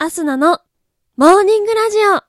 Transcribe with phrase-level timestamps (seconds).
[0.00, 0.60] アスナの
[1.16, 2.22] モーニングラジオ。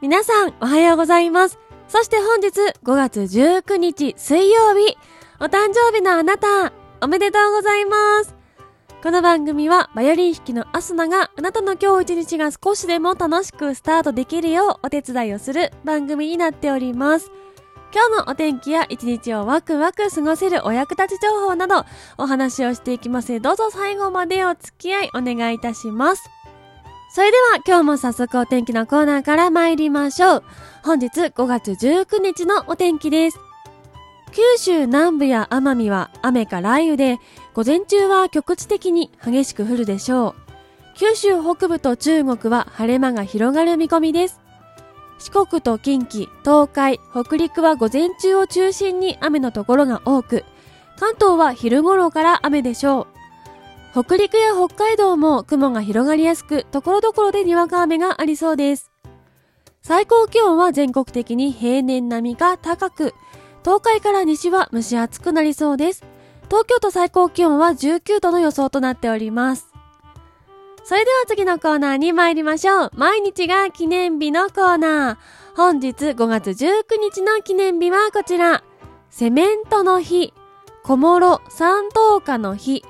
[0.00, 1.58] 皆さん、おはようございます。
[1.88, 4.96] そして本日5月19日水曜日、
[5.40, 8.34] お誕生日のあなた、おめでとうございます。
[9.04, 17.30] この番組はバイオリン弾きのアスナがあなたの今日一日が少しでも楽しくスタートできるようお手伝いをする番組になっております。
[17.94, 21.84] 今日のお天気や一日をワクワク過ごせるお役立ち情報など
[22.18, 26.28] お話をしていきますどうぞ最後までお付き合いお願いいたします。
[27.14, 30.44] それでは今日も早速お天気のコーナーから参りましょう。
[30.82, 33.47] 本日5月19日のお天気です。
[34.30, 37.18] 九州南部や奄美は雨か雷雨で、
[37.54, 40.34] 午前中は局地的に激しく降るでしょう。
[40.96, 44.40] 九州北部と中国は晴れ間が広がる見込みです。
[45.18, 50.44] 四国と近畿、東海、北陸は午前中を中心に雨のところが多く、
[50.98, 53.08] 関東は昼頃から雨でしょ
[53.94, 54.02] う。
[54.04, 58.90] 北陸や北海道も雲が広がりやすく、ところどころでにわか雨がありそうです。
[59.82, 63.14] 最高気温は全国的に平年並みが高く、
[63.64, 66.04] 東海から西は蒸し暑くなりそうです。
[66.46, 69.68] 東京都最高気温は19度の予想となっております。
[70.84, 72.90] それでは次のコーナーに参りましょう。
[72.94, 75.16] 毎日が記念日のコーナー。
[75.54, 78.62] 本日5月19日の記念日はこちら。
[79.10, 80.32] セメントの日、
[80.84, 82.84] 小諸三等家の日、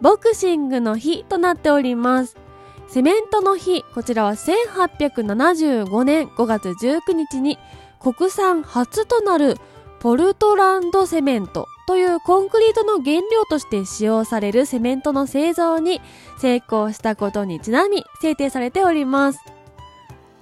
[0.00, 2.36] ボクシングの日となっております。
[2.88, 7.58] セメントの日、こちらは1875年5月19日に
[8.00, 9.58] 国産初となる
[10.04, 16.02] ポルトランドセメントというコンクリートの原料として使用されるセメントの製造に
[16.38, 19.40] 成功したことにちなみ制定されております。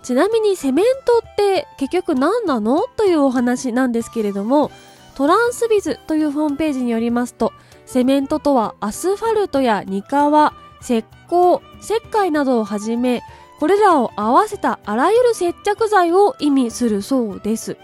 [0.02, 2.82] ちなみにセメントって結局何なの？
[2.96, 4.72] というお話なんですけれども、
[5.14, 7.52] トランスビズというホームページによりますと、
[7.86, 13.22] セメントとはアスファルトやニカワ、石膏、石灰などをはじめ、
[13.60, 17.76] これらを合わせたあらゆる接着剤を意味するそうです。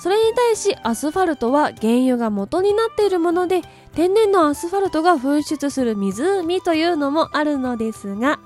[0.00, 3.60] それに対しアスファルトは原油が元になっているもので、
[3.94, 8.40] 天然のアスファルトが噴出する湖というのもあるのですが、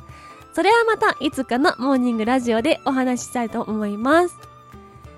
[0.53, 4.35] それはまたいつかのモーニングラジオでお話ししたいと思います。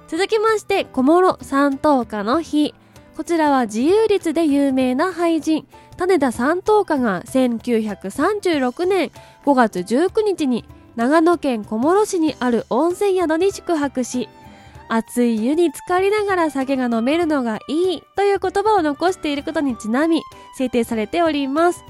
[0.08, 2.74] 続きまして、小諸三等家の日。
[3.16, 9.10] こちらは自由律で有名な俳人、種田三等家が1936年
[9.46, 14.28] 5月19日に長野県小諸市にある温泉宿に宿泊し、
[14.88, 20.22] 熱い湯に浸かりながら酒が飲めるのがいいという言葉を残していることにちなみ
[20.56, 21.84] 制定されております。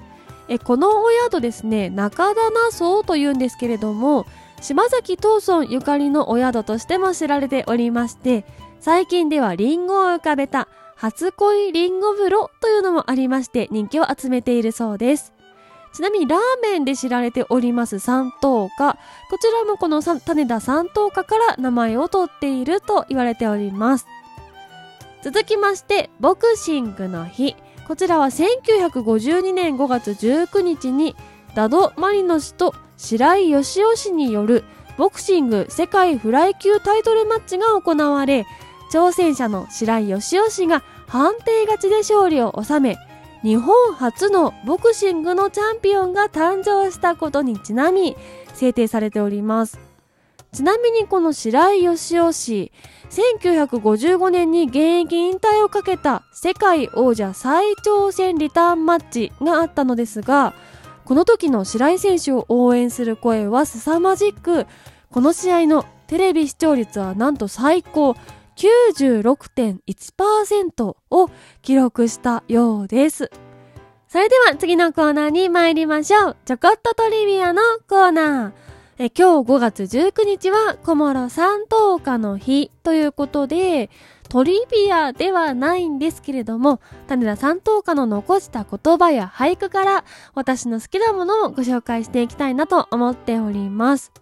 [0.49, 4.27] えこのお宿ですね、中棚荘というんですけれども、
[4.61, 8.45] 島崎藤村ゆかりのお宿としても知られておりまして、
[8.81, 15.36] 最近ではリンゴを浮かべた初恋リンゴ風呂というのもありまして人気を集めているそうです。
[15.97, 18.99] ちなみにラーメンで知られております三等家。
[19.31, 24.07] こちらもこの種田三等家から名前を取っていると言われております。
[25.25, 27.57] 続きまして、ボクシングの日。
[27.89, 31.17] こちらは1952年5月19日に
[31.55, 34.65] ダド・マリノ氏と白井義雄氏による
[34.99, 38.45] ボクシング世界フライ級タイトルマッチが行われ、
[38.93, 42.99] 挑戦者の白井義雄氏が判定勝ちで勝利を収め、
[43.43, 48.17] 日本初のボクシングのチャンピオンが誕生したことにちなみ
[48.55, 49.79] 制定されております。
[50.53, 52.73] ちなみにこの白井義雄氏、
[53.11, 60.55] 1955年に現役引退をかけた世界王者再挑戦リターンマッチがあったのですが、
[61.05, 64.67] この時の白井選手を応援する声は凄まじく、
[65.11, 68.17] この試合のテレビ視聴率はなんと最高
[68.57, 71.31] 96.1%を
[71.63, 73.31] 記録したようです。
[74.09, 76.37] それでは次のコーナーに参りましょう。
[76.45, 78.53] ちょこっとトリビアのコーナー。
[78.99, 83.91] え今日5月19日は小諸三等家の日ということで、
[84.31, 90.05] トリビアではないんですけれども、種田三等家の残した言葉や俳句から
[90.35, 94.13] 私の好きなものをご紹介していきたいなと思っております。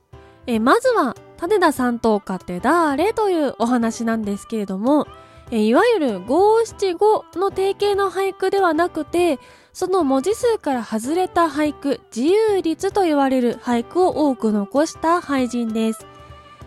[0.48, 5.06] えまずは種田三等家って誰というお話なんですけれども、
[5.50, 9.38] いわゆる五七五の定型の俳句ではなくて、
[9.72, 16.06] その文字数から外れた俳句、自由律と言われる俳句を多く残した俳人です。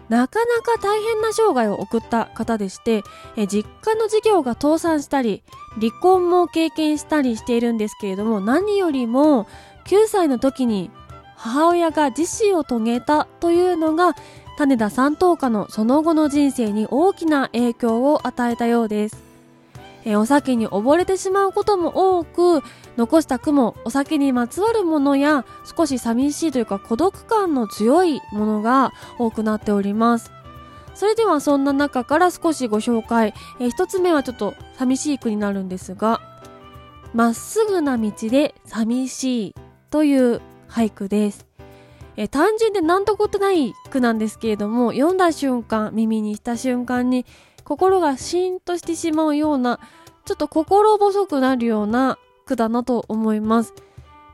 [0.10, 3.04] なかなか大変な生涯を送った方でして、
[3.48, 5.44] 実家の事業が倒産したり、
[5.80, 9.48] 離婚も経験したりしているんですけれども、何よりも
[9.86, 10.92] 9歳の時に
[11.36, 14.16] 母親が自死を遂げたというのが、
[14.58, 19.24] 種田三等家のその後の人生に大きな影響を与えたようです。
[20.04, 22.64] えお酒に溺れてしまうことも多く、
[22.98, 25.46] 残した句もお酒にまつわるものや
[25.78, 30.32] 少し寂しいというか孤独感の強いものが多くなっております。
[30.96, 33.36] それではそんな中から少しご紹介。
[33.60, 36.20] え一つ目はちょっと寂しい句になるんですが、
[37.14, 39.56] まっすぐな道で寂しい
[39.92, 41.47] という俳句です。
[42.18, 47.26] え単純で何とことない句なんですけれども、読んだ瞬間、耳にした瞬間に
[47.64, 49.80] 心がシーンとしてしまうような、
[50.26, 53.74] ちょっと心細くなるような句だなと思います。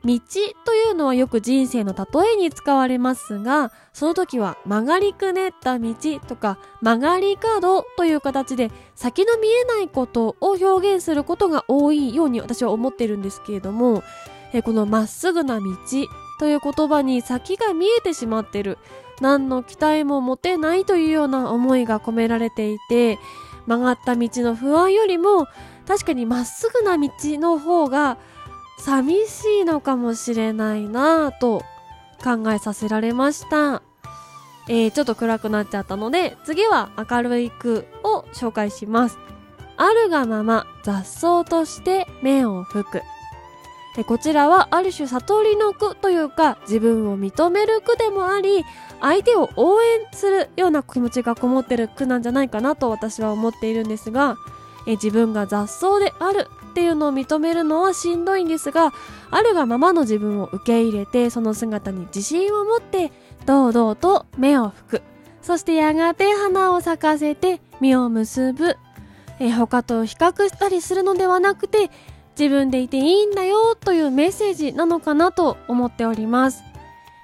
[0.06, 0.20] 道
[0.66, 5.94] というのはよく人生の例えに使われますが、その時は曲がりくねった道
[6.28, 14.04] とか曲がり角という形で先の見えないことを表現することが多いように私は思ってるんですけれども、
[14.52, 15.66] えこのまっすぐな道
[16.44, 18.78] という言葉に先が見えてしまってる。
[19.22, 23.18] 何の期待も持てないというような思いが込められていて、
[23.66, 25.48] 曲がった道の不安よりも
[25.88, 27.10] 確かにまっすぐな道
[27.40, 28.18] の方が
[28.78, 31.64] 寂しいのかもしれないなぁと
[32.22, 33.82] 考えさせられました。
[34.68, 39.18] えー、ちょっと暗くなっちゃったので、次は明るい句を紹介します。
[39.78, 43.02] あるがまま雑草として目を吹く。
[43.96, 48.66] でこちらはある種悟りの句というか自分を認める句でもあり
[49.02, 54.38] 相手を応援するような気持ちがこもってる句なんじゃないかなと私は思っているんですが
[54.88, 58.94] え自分が雑草であるっていうのを認めるのはしんどいんですが
[59.30, 63.12] あるがままの自分を受け入れてその姿に自信を持って
[63.46, 65.02] 堂々と目を拭く。
[65.42, 68.78] そしてやがて花を咲かせて実を結ぶ。
[69.40, 71.92] え他と比較したりするのではなくて
[72.38, 76.64] 自分でいていいんだよというメッセージなのかなと思っております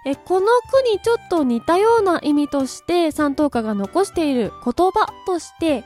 [0.06, 5.84] えこの句にちょっと似たような意味として三等家が残している言葉として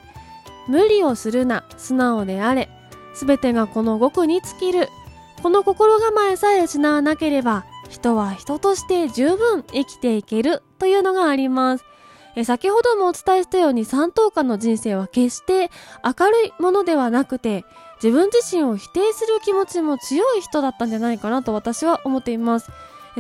[0.68, 2.70] 無理をするな、素直であれ。
[3.14, 4.90] すべてがこの極に尽きる。
[5.42, 11.86] この心構えさえ失わなければ、人は人として十分生きていけるというのがあります。
[12.36, 15.70] え先ほどもお伝えしたように三等間の人生は決して
[16.04, 17.66] 明るいものではなくて、
[18.04, 22.70] 自分自身を否定する気持ちも強い人だったんじゃないかなと私は思っています。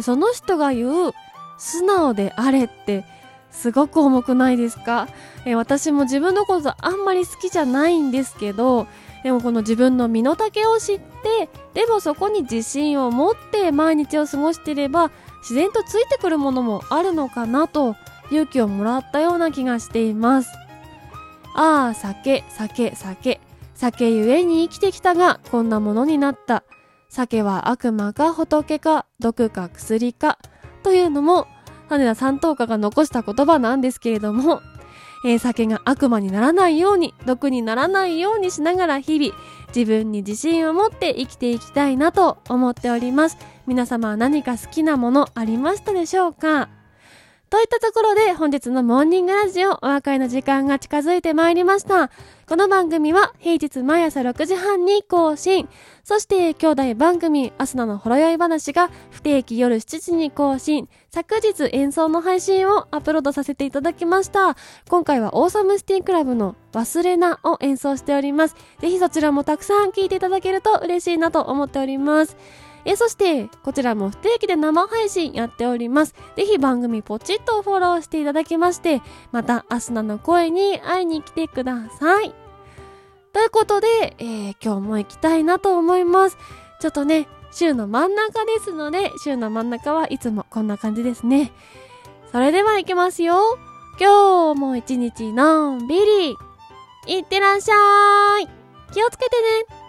[0.01, 1.13] その人が言う
[1.57, 3.05] 素直であれって
[3.49, 5.07] すごく重くないですか、
[5.45, 8.87] え私も自分のことあんまり好きじゃないんですけど、
[9.23, 15.11] でもこの自分の身の丈を知って、でもそこに自信を持って毎日を過ごしていれば、
[15.43, 17.95] 自然とついてくるものもあるのかなと
[18.31, 20.49] 勇気をもらったような気がしています。
[21.55, 23.39] ああ、酒、酒、酒。
[23.75, 26.63] 酒ゆえに生きてきたが、こんなものになった。
[27.09, 30.37] 酒は悪魔か仏か、毒か薬か。
[30.83, 31.47] というのも、
[31.89, 34.61] 羽田三等家が残した言葉なんですけれども、
[35.25, 39.33] えー、酒が悪魔にならないように、毒にならないようにしながら日々、
[39.75, 43.37] 自分に自信を持って生きていきたいなと思っております。
[43.65, 46.69] 皆様は何か好きなものありましたでしょうか？
[47.53, 52.09] といったところで本日のモーニングラジオお別れの時間が近づいてまいりました。
[52.47, 55.69] この番組は平日毎朝6時半に更新。
[56.03, 60.89] そして兄弟番組アスナのほろ酔い話が不定期夜7時に更新。
[61.11, 64.57] 昨日演奏の配信をアップロードさせていただきました。
[64.89, 68.55] 今回はオーサムシティクラブの忘れなを演奏しております。
[68.79, 72.35] ぜひそちらもたくさん聴いていただけると嬉しいなと思っております。
[72.85, 76.15] えそして、こちらも不定期で生配信やっております。
[76.35, 82.33] ぜひ番組ポチッとフォローしていただきまして、また、アスナの声に会いに来てください。
[83.31, 86.37] ということで、えー、今日も行きたいなと思います。
[86.79, 91.51] ちょっとね、週の真ん中ですので、週の真ん中はいつもこんな感じですね。
[92.31, 93.57] それでは行きますよ。
[93.99, 96.35] 今日も一日のんびり、
[97.07, 98.47] いってらっしゃい。
[98.93, 99.82] 気をつけてね